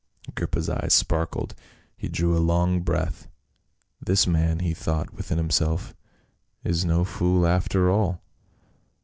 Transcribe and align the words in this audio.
Agrippa's 0.27 0.67
eyes 0.67 0.95
sparkled, 0.95 1.53
he 1.95 2.07
drew 2.07 2.35
a 2.35 2.41
long 2.41 2.81
breath. 2.81 3.27
"This 4.03 4.25
man," 4.25 4.57
he 4.61 4.73
thought 4.73 5.13
within 5.13 5.37
himself, 5.37 5.93
"is 6.63 6.83
no 6.83 7.05
fool 7.05 7.45
after 7.45 7.91
all." 7.91 8.19